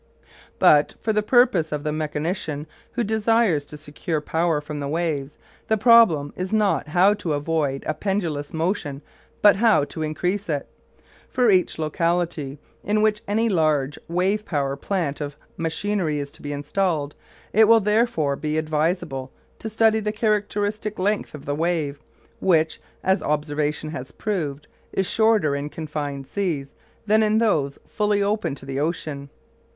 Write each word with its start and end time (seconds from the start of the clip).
But, 0.57 0.95
for 0.99 1.13
the 1.13 1.21
purposes 1.21 1.71
of 1.71 1.83
the 1.83 1.91
mechanician 1.91 2.65
who 2.93 3.03
desires 3.03 3.67
to 3.67 3.77
secure 3.77 4.19
power 4.19 4.59
from 4.59 4.79
the 4.79 4.87
waves, 4.87 5.37
the 5.67 5.77
problem 5.77 6.33
is 6.35 6.51
not 6.51 6.87
how 6.87 7.13
to 7.13 7.33
avoid 7.33 7.83
a 7.85 7.93
pendulous 7.93 8.51
motion 8.51 9.03
but 9.43 9.57
how 9.57 9.83
to 9.83 10.01
increase 10.01 10.49
it. 10.49 10.67
For 11.29 11.51
each 11.51 11.77
locality 11.77 12.57
in 12.83 13.03
which 13.03 13.21
any 13.27 13.47
large 13.47 13.99
wave 14.07 14.43
power 14.43 14.75
plant 14.75 15.21
of 15.21 15.37
machinery 15.55 16.17
is 16.17 16.31
to 16.31 16.41
be 16.41 16.51
installed, 16.51 17.13
it 17.53 17.67
will 17.67 17.79
therefore 17.79 18.35
be 18.35 18.57
advisable 18.57 19.31
to 19.59 19.69
study 19.69 19.99
the 19.99 20.11
characteristic 20.11 20.97
length 20.97 21.35
of 21.35 21.45
the 21.45 21.53
wave, 21.53 21.99
which, 22.39 22.81
as 23.03 23.21
observation 23.21 23.91
has 23.91 24.09
proved, 24.11 24.67
is 24.91 25.05
shorter 25.05 25.55
in 25.55 25.69
confined 25.69 26.25
seas 26.25 26.73
than 27.05 27.21
in 27.21 27.37
those 27.37 27.77
fully 27.85 28.23
open 28.23 28.55
to 28.55 28.65
the 28.65 28.79
ocean. 28.79 29.29